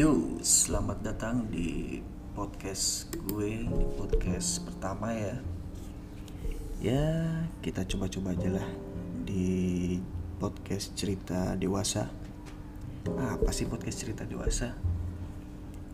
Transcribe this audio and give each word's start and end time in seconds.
Yo, 0.00 0.16
selamat 0.40 1.04
datang 1.04 1.44
di 1.52 2.00
podcast 2.32 3.12
gue, 3.12 3.68
di 3.68 3.84
podcast 4.00 4.64
pertama 4.64 5.12
ya. 5.12 5.36
Ya, 6.80 7.04
kita 7.60 7.84
coba-coba 7.84 8.32
aja 8.32 8.48
lah 8.48 8.64
di 9.28 10.00
podcast 10.40 10.96
cerita 10.96 11.52
dewasa. 11.52 12.08
Apa 13.12 13.52
sih 13.52 13.68
podcast 13.68 14.00
cerita 14.00 14.24
dewasa? 14.24 14.72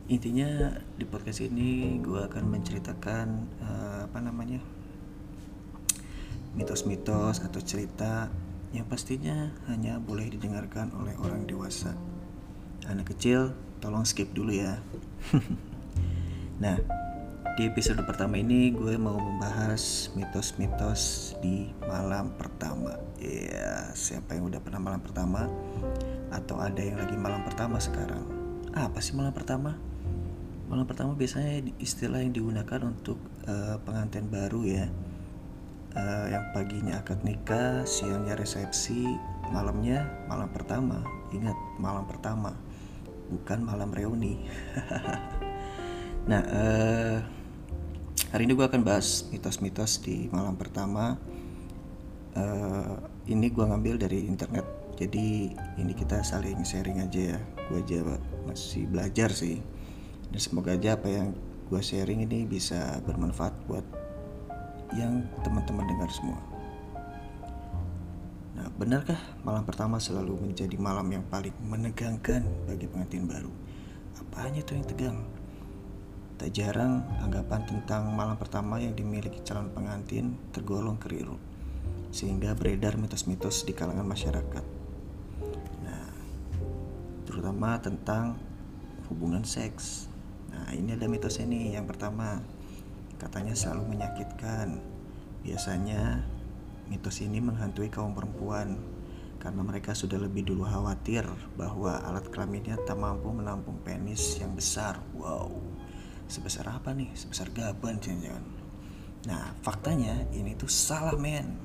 Intinya 0.06 0.78
di 0.94 1.02
podcast 1.02 1.42
ini 1.42 1.98
gue 1.98 2.30
akan 2.30 2.46
menceritakan 2.46 3.26
uh, 3.58 4.06
apa 4.06 4.22
namanya 4.22 4.62
mitos-mitos 6.54 7.42
atau 7.42 7.58
cerita 7.58 8.30
yang 8.70 8.86
pastinya 8.86 9.50
hanya 9.66 9.98
boleh 9.98 10.30
didengarkan 10.30 10.94
oleh 10.94 11.18
orang 11.18 11.42
dewasa. 11.42 11.98
Anak 12.86 13.10
kecil 13.10 13.50
tolong 13.82 14.06
skip 14.06 14.30
dulu 14.30 14.54
ya. 14.54 14.78
nah, 16.62 16.78
di 17.58 17.66
episode 17.66 17.98
pertama 18.06 18.38
ini 18.38 18.70
gue 18.70 18.94
mau 18.94 19.18
membahas 19.18 20.14
mitos-mitos 20.14 21.34
di 21.42 21.66
malam 21.82 22.30
pertama. 22.38 22.94
Ya, 23.18 23.90
siapa 23.90 24.38
yang 24.38 24.46
udah 24.54 24.62
pernah 24.62 24.78
malam 24.78 25.02
pertama 25.02 25.50
atau 26.30 26.62
ada 26.62 26.78
yang 26.78 26.94
lagi 26.94 27.18
malam 27.18 27.42
pertama 27.42 27.82
sekarang? 27.82 28.22
Apa 28.70 29.02
sih 29.02 29.18
malam 29.18 29.34
pertama? 29.34 29.74
Malam 30.70 30.86
pertama 30.86 31.18
biasanya 31.18 31.66
istilah 31.82 32.22
yang 32.22 32.38
digunakan 32.38 32.86
untuk 32.86 33.18
uh, 33.50 33.82
pengantin 33.82 34.30
baru 34.30 34.62
ya. 34.62 34.86
Uh, 35.96 36.28
yang 36.28 36.44
paginya 36.54 37.02
akad 37.02 37.24
nikah, 37.24 37.82
siangnya 37.82 38.38
resepsi, 38.38 39.10
malamnya 39.50 40.06
malam 40.30 40.46
pertama. 40.54 41.02
Ingat, 41.34 41.56
malam 41.82 42.06
pertama 42.06 42.54
bukan 43.30 43.62
malam 43.62 43.90
reuni. 43.92 44.40
nah, 46.30 46.42
uh, 46.42 47.16
hari 48.30 48.42
ini 48.46 48.52
gue 48.54 48.66
akan 48.66 48.82
bahas 48.82 49.26
mitos-mitos 49.30 50.02
di 50.02 50.30
malam 50.30 50.54
pertama. 50.54 51.18
Uh, 52.36 53.00
ini 53.26 53.48
gue 53.48 53.64
ngambil 53.64 53.96
dari 53.96 54.28
internet, 54.28 54.66
jadi 55.00 55.50
ini 55.80 55.92
kita 55.96 56.20
saling 56.20 56.60
sharing 56.62 57.00
aja 57.00 57.36
ya. 57.36 57.40
Gue 57.72 57.80
aja 57.82 58.04
masih 58.44 58.86
belajar 58.86 59.32
sih, 59.32 59.58
dan 60.30 60.38
semoga 60.38 60.76
aja 60.76 60.94
apa 61.00 61.08
yang 61.08 61.32
gue 61.66 61.82
sharing 61.82 62.22
ini 62.22 62.46
bisa 62.46 63.02
bermanfaat 63.02 63.56
buat 63.66 63.82
yang 64.94 65.26
teman-teman 65.42 65.88
dengar 65.88 66.12
semua. 66.12 66.55
Nah, 68.56 68.72
benarkah 68.72 69.20
malam 69.44 69.68
pertama 69.68 70.00
selalu 70.00 70.48
menjadi 70.48 70.80
malam 70.80 71.04
yang 71.12 71.24
paling 71.28 71.52
menegangkan 71.60 72.40
bagi 72.64 72.88
pengantin 72.88 73.28
baru? 73.28 73.52
Apanya 74.16 74.64
tuh 74.64 74.80
yang 74.80 74.86
tegang? 74.88 75.18
Tak 76.40 76.52
jarang 76.56 77.04
anggapan 77.20 77.68
tentang 77.68 78.12
malam 78.16 78.36
pertama 78.40 78.80
yang 78.80 78.96
dimiliki 78.96 79.44
calon 79.44 79.72
pengantin 79.72 80.36
tergolong 80.56 80.96
keliru, 80.96 81.36
sehingga 82.12 82.56
beredar 82.56 82.96
mitos-mitos 82.96 83.64
di 83.68 83.72
kalangan 83.76 84.08
masyarakat. 84.08 84.64
Nah, 85.84 86.08
terutama 87.28 87.76
tentang 87.80 88.40
hubungan 89.12 89.44
seks. 89.44 90.08
Nah, 90.52 90.72
ini 90.72 90.96
ada 90.96 91.08
mitos 91.08 91.40
ini. 91.40 91.72
Yang 91.76 91.96
pertama, 91.96 92.40
katanya 93.20 93.52
selalu 93.52 93.96
menyakitkan. 93.96 94.80
Biasanya 95.44 96.24
Mitos 96.86 97.18
ini 97.18 97.42
menghantui 97.42 97.90
kaum 97.90 98.14
perempuan 98.14 98.78
karena 99.42 99.62
mereka 99.62 99.94
sudah 99.94 100.18
lebih 100.18 100.46
dulu 100.46 100.66
khawatir 100.66 101.26
bahwa 101.58 101.98
alat 102.02 102.26
kelaminnya 102.30 102.78
tak 102.82 102.98
mampu 102.98 103.30
menampung 103.30 103.78
penis 103.82 104.38
yang 104.38 104.54
besar. 104.54 105.02
Wow, 105.14 105.50
sebesar 106.30 106.70
apa 106.70 106.94
nih? 106.94 107.10
Sebesar 107.14 107.50
gaban 107.50 107.98
jangan-jangan. 107.98 108.44
Nah, 109.26 109.54
faktanya 109.62 110.26
ini 110.30 110.54
tuh 110.54 110.70
salah 110.70 111.18
men. 111.18 111.58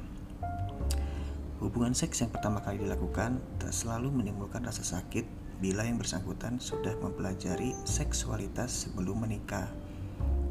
Hubungan 1.62 1.94
seks 1.94 2.26
yang 2.26 2.34
pertama 2.34 2.58
kali 2.58 2.82
dilakukan 2.82 3.38
tak 3.62 3.70
selalu 3.70 4.10
menimbulkan 4.10 4.66
rasa 4.66 4.82
sakit 4.82 5.26
bila 5.62 5.86
yang 5.86 6.02
bersangkutan 6.02 6.58
sudah 6.58 6.98
mempelajari 6.98 7.78
seksualitas 7.86 8.90
sebelum 8.90 9.30
menikah. 9.30 9.70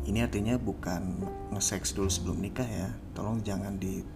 Ini 0.07 0.31
artinya 0.31 0.55
bukan 0.55 1.27
nge-seks 1.51 1.99
dulu 1.99 2.07
sebelum 2.07 2.39
nikah 2.39 2.67
ya. 2.67 2.95
Tolong 3.19 3.43
jangan 3.43 3.75
di 3.75 4.07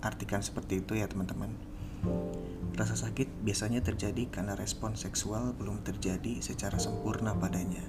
artikan 0.00 0.40
seperti 0.40 0.80
itu 0.84 0.96
ya 0.96 1.06
teman-teman. 1.08 1.52
Rasa 2.76 2.96
sakit 2.96 3.44
biasanya 3.44 3.84
terjadi 3.84 4.28
karena 4.32 4.56
respon 4.56 4.96
seksual 4.96 5.52
belum 5.56 5.84
terjadi 5.84 6.40
secara 6.40 6.80
sempurna 6.80 7.36
padanya. 7.36 7.84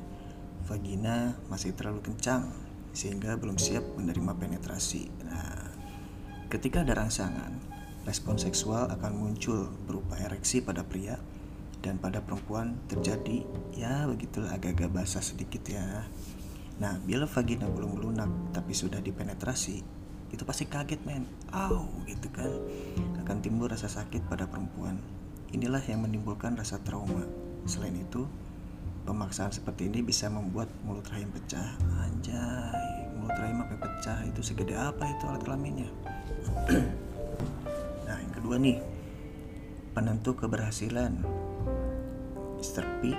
Vagina 0.67 1.35
masih 1.47 1.71
terlalu 1.75 2.11
kencang 2.11 2.51
sehingga 2.91 3.39
belum 3.39 3.55
siap 3.55 3.83
menerima 3.95 4.35
penetrasi. 4.35 5.07
Nah, 5.23 5.71
ketika 6.51 6.83
ada 6.83 6.99
rangsangan, 6.99 7.55
respon 8.03 8.35
seksual 8.35 8.91
akan 8.91 9.11
muncul 9.15 9.71
berupa 9.87 10.19
ereksi 10.19 10.59
pada 10.59 10.83
pria 10.83 11.15
dan 11.81 11.97
pada 11.97 12.21
perempuan 12.21 12.77
terjadi 12.85 13.41
ya 13.73 14.05
begitulah 14.05 14.53
agak-agak 14.53 14.91
basah 14.91 15.23
sedikit 15.23 15.65
ya. 15.65 16.05
Nah, 16.81 16.97
bila 17.01 17.29
vagina 17.29 17.69
belum 17.69 17.97
melunak 17.97 18.29
tapi 18.53 18.73
sudah 18.73 18.99
dipenetrasi, 18.99 20.00
itu 20.31 20.47
pasti 20.47 20.63
kaget 20.65 21.03
men. 21.03 21.27
Au 21.51 21.85
gitu 22.07 22.31
kan. 22.31 22.49
Akan 23.19 23.43
timbul 23.43 23.67
rasa 23.67 23.91
sakit 23.91 24.25
pada 24.31 24.47
perempuan. 24.47 24.97
Inilah 25.51 25.83
yang 25.83 26.07
menimbulkan 26.07 26.55
rasa 26.55 26.79
trauma. 26.79 27.27
Selain 27.67 27.93
itu 27.93 28.23
pemaksaan 29.03 29.51
seperti 29.51 29.91
ini 29.91 29.99
bisa 29.99 30.31
membuat 30.31 30.71
mulut 30.87 31.03
rahim 31.11 31.27
pecah. 31.35 31.75
Anjay 32.07 33.11
mulut 33.19 33.35
rahim 33.35 33.59
sampai 33.59 33.79
pecah? 33.83 34.19
Itu 34.25 34.41
segede 34.41 34.79
apa 34.79 35.03
itu 35.11 35.23
alat 35.27 35.43
kelaminnya? 35.43 35.89
Nah 38.11 38.19
yang 38.19 38.33
kedua 38.35 38.59
nih 38.59 38.75
penentu 39.95 40.35
keberhasilan. 40.35 41.23
Mr. 42.59 42.83
P 42.99 43.15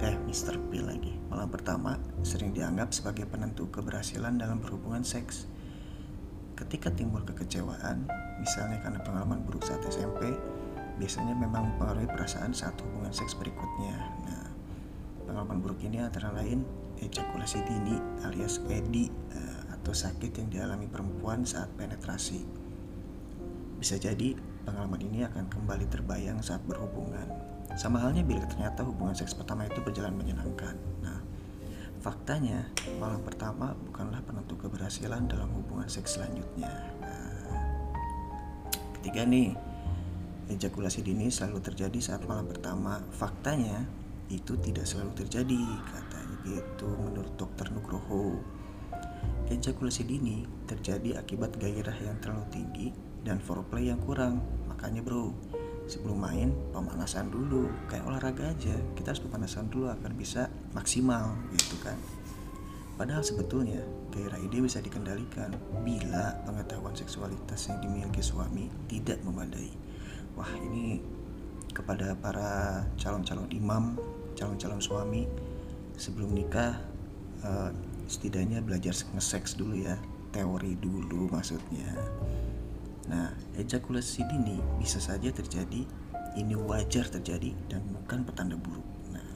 eh 0.00 0.16
Mr. 0.24 0.56
P 0.68 0.80
lagi. 0.80 1.12
Malam 1.28 1.52
pertama 1.52 2.00
sering 2.24 2.56
dianggap 2.56 2.96
sebagai 2.96 3.28
penentu 3.28 3.68
keberhasilan 3.68 4.40
dalam 4.40 4.64
berhubungan 4.64 5.04
seks 5.04 5.44
ketika 6.60 6.92
timbul 6.92 7.24
kekecewaan, 7.24 8.04
misalnya 8.36 8.78
karena 8.84 9.00
pengalaman 9.00 9.40
buruk 9.48 9.64
saat 9.64 9.80
SMP, 9.88 10.36
biasanya 11.00 11.32
memang 11.32 11.72
mempengaruhi 11.72 12.08
perasaan 12.08 12.52
saat 12.52 12.76
hubungan 12.84 13.08
seks 13.08 13.32
berikutnya. 13.40 13.96
Nah, 14.28 14.46
pengalaman 15.24 15.64
buruk 15.64 15.80
ini 15.80 16.04
antara 16.04 16.28
lain 16.36 16.60
ejakulasi 17.00 17.64
dini 17.64 17.96
alias 18.28 18.60
EDI 18.68 19.08
eh, 19.08 19.60
atau 19.72 19.96
sakit 19.96 20.36
yang 20.36 20.48
dialami 20.52 20.84
perempuan 20.84 21.48
saat 21.48 21.72
penetrasi. 21.80 22.44
Bisa 23.80 23.96
jadi 23.96 24.36
pengalaman 24.68 25.00
ini 25.00 25.24
akan 25.24 25.48
kembali 25.48 25.88
terbayang 25.88 26.44
saat 26.44 26.60
berhubungan. 26.68 27.24
Sama 27.80 28.04
halnya 28.04 28.20
bila 28.20 28.44
ternyata 28.44 28.84
hubungan 28.84 29.16
seks 29.16 29.32
pertama 29.32 29.64
itu 29.64 29.80
berjalan 29.80 30.12
menyenangkan. 30.12 30.76
Nah, 31.00 31.24
Faktanya, 32.00 32.64
malam 32.96 33.20
pertama 33.20 33.76
bukanlah 33.76 34.24
penentu 34.24 34.56
keberhasilan 34.56 35.28
dalam 35.28 35.52
hubungan 35.52 35.84
seks 35.84 36.16
selanjutnya. 36.16 36.72
Nah, 36.96 37.60
ketiga 38.96 39.28
nih, 39.28 39.52
ejakulasi 40.48 41.04
dini 41.04 41.28
selalu 41.28 41.60
terjadi 41.60 42.00
saat 42.00 42.24
malam 42.24 42.48
pertama. 42.48 43.04
Faktanya, 43.12 43.84
itu 44.32 44.56
tidak 44.64 44.88
selalu 44.88 45.12
terjadi, 45.12 45.60
katanya 45.92 46.36
gitu 46.48 46.88
menurut 46.88 47.36
dokter 47.36 47.68
Nugroho. 47.68 48.40
Ejakulasi 49.52 50.08
dini 50.08 50.48
terjadi 50.64 51.20
akibat 51.20 51.52
gairah 51.60 52.00
yang 52.00 52.16
terlalu 52.24 52.48
tinggi 52.48 52.96
dan 53.28 53.44
foreplay 53.44 53.92
yang 53.92 54.00
kurang. 54.00 54.40
Makanya 54.72 55.04
bro, 55.04 55.36
sebelum 55.90 56.22
main 56.22 56.54
pemanasan 56.70 57.34
dulu. 57.34 57.66
Kayak 57.90 58.06
olahraga 58.06 58.54
aja. 58.54 58.76
Kita 58.94 59.10
harus 59.10 59.22
pemanasan 59.26 59.66
dulu 59.66 59.90
agar 59.90 60.14
bisa 60.14 60.46
maksimal 60.70 61.34
gitu 61.50 61.74
kan. 61.82 61.98
Padahal 62.94 63.26
sebetulnya 63.26 63.82
gairah 64.14 64.38
ini 64.38 64.62
bisa 64.62 64.78
dikendalikan 64.78 65.56
bila 65.82 66.36
pengetahuan 66.46 66.94
seksualitas 66.94 67.66
yang 67.66 67.82
dimiliki 67.82 68.22
suami 68.22 68.70
tidak 68.86 69.18
memadai. 69.26 69.72
Wah 70.38 70.52
ini 70.62 71.02
kepada 71.74 72.14
para 72.18 72.84
calon-calon 72.98 73.50
imam 73.50 73.96
calon-calon 74.34 74.82
suami 74.82 75.26
sebelum 75.96 76.34
nikah 76.34 76.76
uh, 77.42 77.70
setidaknya 78.04 78.62
belajar 78.62 78.94
nge-seks 78.94 79.58
dulu 79.58 79.80
ya. 79.80 79.98
Teori 80.30 80.78
dulu 80.78 81.26
maksudnya 81.26 81.90
ejakulasi 83.60 84.24
dini 84.26 84.58
bisa 84.80 84.98
saja 84.98 85.28
terjadi, 85.28 85.84
ini 86.36 86.54
wajar 86.56 87.04
terjadi 87.06 87.52
dan 87.68 87.84
bukan 87.92 88.24
petanda 88.24 88.56
buruk. 88.56 88.86
Nah, 89.12 89.28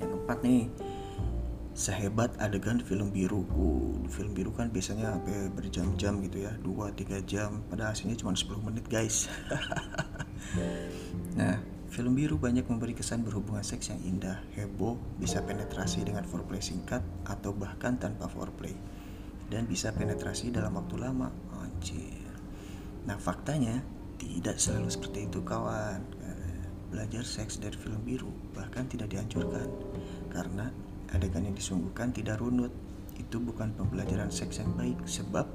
yang 0.00 0.16
keempat 0.16 0.38
nih, 0.40 0.72
sehebat 1.76 2.32
adegan 2.40 2.80
film 2.80 3.12
biru. 3.12 3.44
Uh, 3.52 4.08
film 4.08 4.32
biru 4.32 4.56
kan 4.56 4.72
biasanya 4.72 5.20
sampai 5.20 5.52
berjam-jam 5.52 6.24
gitu 6.24 6.48
ya, 6.48 6.52
2-3 6.64 7.20
jam, 7.28 7.60
pada 7.68 7.92
hasilnya 7.92 8.16
cuma 8.16 8.32
10 8.32 8.56
menit 8.64 8.88
guys. 8.88 9.28
nah, 11.38 11.60
Film 11.92 12.16
biru 12.16 12.40
banyak 12.40 12.64
memberi 12.72 12.96
kesan 12.96 13.20
berhubungan 13.20 13.60
seks 13.60 13.92
yang 13.92 14.00
indah, 14.00 14.40
heboh, 14.56 14.96
bisa 15.20 15.44
penetrasi 15.44 16.00
dengan 16.00 16.24
foreplay 16.24 16.64
singkat 16.64 17.04
atau 17.28 17.52
bahkan 17.52 18.00
tanpa 18.00 18.32
foreplay. 18.32 18.72
Dan 19.52 19.68
bisa 19.68 19.92
penetrasi 19.92 20.48
dalam 20.48 20.72
waktu 20.72 20.96
lama. 20.96 21.28
Anjir. 21.60 22.31
Nah, 23.08 23.16
faktanya 23.18 23.82
tidak 24.18 24.58
selalu 24.58 24.88
seperti 24.90 25.26
itu, 25.30 25.42
kawan. 25.42 26.02
Belajar 26.92 27.24
seks 27.24 27.56
dari 27.56 27.72
film 27.72 28.04
biru 28.04 28.28
bahkan 28.52 28.84
tidak 28.84 29.08
dianjurkan 29.08 29.64
karena 30.28 30.68
adegan 31.08 31.48
yang 31.48 31.56
disungguhkan 31.56 32.12
tidak 32.12 32.36
runut. 32.36 32.68
Itu 33.16 33.40
bukan 33.40 33.72
pembelajaran 33.72 34.28
seks 34.28 34.60
yang 34.60 34.76
baik 34.76 35.00
sebab 35.08 35.48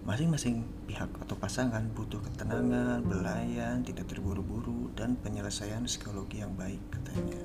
Masing-masing 0.00 0.64
pihak 0.88 1.12
atau 1.20 1.36
pasangan 1.36 1.84
butuh 1.92 2.24
ketenangan, 2.24 3.04
belayan, 3.04 3.84
tidak 3.84 4.08
terburu-buru, 4.08 4.88
dan 4.96 5.12
penyelesaian 5.20 5.84
psikologi 5.84 6.40
yang 6.40 6.56
baik 6.56 6.80
katanya. 6.88 7.36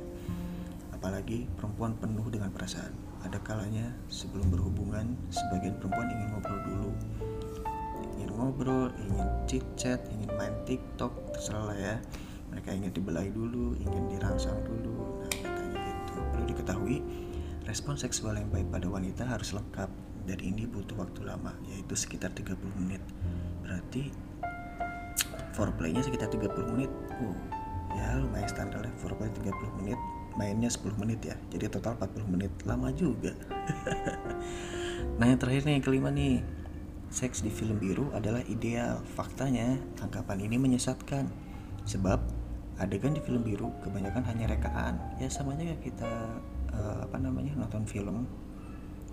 Apalagi 0.95 1.51
perempuan 1.59 1.99
penuh 1.99 2.23
dengan 2.31 2.55
perasaan. 2.55 2.95
Ada 3.27 3.43
kalanya 3.43 3.91
sebelum 4.07 4.47
berhubungan, 4.47 5.19
sebagian 5.27 5.75
perempuan 5.83 6.07
ingin 6.07 6.27
ngobrol 6.31 6.59
dulu. 6.63 6.84
Ngobrol, 8.45 8.93
ingin 9.01 9.29
chit-chat, 9.49 10.05
ingin 10.13 10.29
main 10.37 10.53
TikTok, 10.69 11.33
terserah 11.33 11.73
lah 11.73 11.77
ya. 11.81 11.95
Mereka 12.53 12.77
ingin 12.77 12.93
dibelai 12.93 13.33
dulu, 13.33 13.73
ingin 13.81 14.05
dirangsang 14.13 14.61
dulu. 14.61 15.25
Nah, 15.25 15.33
katanya 15.33 15.81
gitu. 15.81 16.13
Perlu 16.29 16.45
diketahui, 16.45 16.97
respon 17.65 17.97
seksual 17.97 18.37
yang 18.37 18.53
baik 18.53 18.69
pada 18.69 18.85
wanita 18.85 19.25
harus 19.25 19.57
lengkap 19.57 19.89
dan 20.25 20.39
ini 20.41 20.65
butuh 20.65 20.97
waktu 20.97 21.21
lama 21.21 21.53
yaitu 21.69 21.93
sekitar 21.93 22.33
30 22.33 22.57
menit 22.81 23.01
berarti 23.61 24.09
foreplaynya 25.53 26.01
sekitar 26.01 26.29
30 26.33 26.49
menit 26.73 26.91
uh, 27.21 27.37
ya 27.93 28.17
lumayan 28.19 28.49
standar 28.49 28.81
ya 28.81 28.93
foreplay 28.97 29.29
30 29.29 29.79
menit 29.81 29.99
mainnya 30.35 30.67
10 30.67 30.97
menit 30.97 31.21
ya 31.23 31.37
jadi 31.53 31.69
total 31.71 31.95
40 32.01 32.33
menit 32.33 32.51
lama 32.65 32.89
juga 32.91 33.37
nah 35.21 35.25
yang 35.29 35.39
terakhir 35.39 35.63
nih 35.69 35.79
yang 35.79 35.85
kelima 35.85 36.09
nih 36.11 36.41
seks 37.15 37.39
di 37.39 37.47
film 37.47 37.79
biru 37.79 38.11
adalah 38.11 38.43
ideal. 38.51 38.99
Faktanya 39.15 39.79
anggapan 40.03 40.43
ini 40.43 40.59
menyesatkan. 40.59 41.31
Sebab 41.87 42.19
adegan 42.75 43.15
di 43.15 43.23
film 43.23 43.39
biru 43.39 43.71
kebanyakan 43.79 44.27
hanya 44.27 44.51
rekaan. 44.51 44.99
Ya 45.15 45.31
sama 45.31 45.55
aja 45.55 45.79
kita 45.79 46.11
uh, 46.75 47.07
apa 47.07 47.15
namanya 47.15 47.55
nonton 47.55 47.87
film 47.87 48.27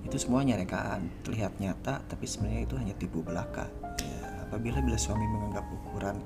itu 0.03 0.19
semuanya 0.19 0.59
rekaan. 0.59 1.15
Terlihat 1.23 1.63
nyata 1.63 2.03
tapi 2.11 2.27
sebenarnya 2.27 2.67
itu 2.67 2.75
hanya 2.75 2.99
tipu 2.99 3.23
belaka. 3.23 3.71
Ya, 4.03 4.51
apabila 4.51 4.83
bila 4.83 4.99
suami 4.99 5.23
menganggap 5.31 5.63
ukuran 5.71 6.19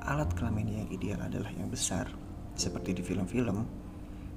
alat 0.00 0.32
kelamin 0.32 0.80
yang 0.80 0.88
ideal 0.88 1.20
adalah 1.20 1.52
yang 1.52 1.68
besar 1.68 2.08
seperti 2.56 2.96
di 2.96 3.02
film-film 3.04 3.68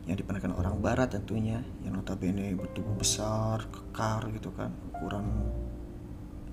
yang 0.03 0.19
diperankan 0.19 0.51
orang 0.51 0.83
barat 0.83 1.15
tentunya 1.15 1.63
yang 1.87 1.95
notabene 1.95 2.51
bertubuh 2.59 2.91
besar 2.99 3.63
kekar 3.71 4.27
gitu 4.35 4.51
kan 4.51 4.75
ukuran 4.91 5.23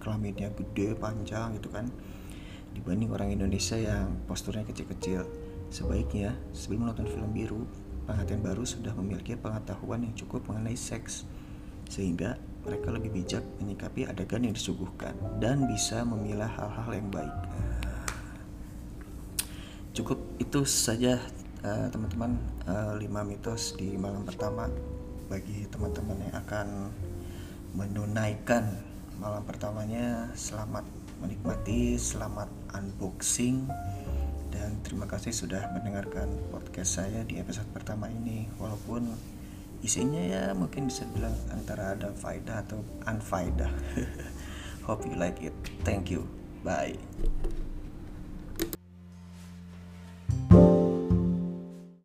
kelaminnya 0.01 0.51
gede 0.57 0.97
panjang 0.97 1.61
gitu 1.61 1.69
kan 1.71 1.87
dibanding 2.73 3.13
orang 3.13 3.31
Indonesia 3.31 3.77
yang 3.77 4.25
posturnya 4.25 4.65
kecil-kecil 4.65 5.27
sebaiknya 5.71 6.35
sebelum 6.51 6.91
menonton 6.91 7.07
film 7.07 7.31
biru 7.31 7.63
pengantin 8.11 8.43
baru 8.43 8.67
sudah 8.67 8.91
memiliki 8.99 9.39
pengetahuan 9.39 10.03
yang 10.03 10.15
cukup 10.19 10.43
mengenai 10.51 10.75
seks 10.75 11.29
sehingga 11.87 12.39
mereka 12.67 12.89
lebih 12.93 13.11
bijak 13.15 13.45
menyikapi 13.63 14.05
adegan 14.07 14.45
yang 14.45 14.55
disuguhkan 14.55 15.15
dan 15.39 15.65
bisa 15.71 16.05
memilah 16.05 16.51
hal-hal 16.51 16.91
yang 16.93 17.09
baik. 17.09 17.37
Cukup 19.97 20.19
itu 20.39 20.63
saja 20.69 21.19
eh, 21.65 21.87
teman-teman 21.91 22.39
uh, 22.67 22.95
uh, 22.95 23.03
5 23.03 23.31
mitos 23.31 23.75
di 23.75 23.99
malam 23.99 24.23
pertama 24.23 24.71
bagi 25.27 25.67
teman-teman 25.71 26.19
yang 26.31 26.35
akan 26.47 26.69
menunaikan 27.75 28.90
malam 29.21 29.45
pertamanya 29.45 30.33
selamat 30.33 30.89
menikmati, 31.21 32.01
selamat 32.01 32.49
unboxing 32.73 33.69
dan 34.49 34.81
terima 34.81 35.05
kasih 35.05 35.37
sudah 35.37 35.69
mendengarkan 35.77 36.27
podcast 36.49 37.05
saya 37.05 37.21
di 37.29 37.37
episode 37.37 37.69
pertama 37.69 38.09
ini. 38.09 38.49
Walaupun 38.57 39.13
isinya 39.85 40.25
ya 40.25 40.57
mungkin 40.57 40.89
bisa 40.89 41.05
bilang 41.13 41.37
antara 41.53 41.93
ada 41.93 42.17
faedah 42.17 42.65
atau 42.65 42.81
unfaedah. 43.05 43.71
Hope 44.89 45.05
you 45.05 45.15
like 45.21 45.45
it. 45.45 45.55
Thank 45.85 46.09
you. 46.09 46.25
Bye 46.65 46.97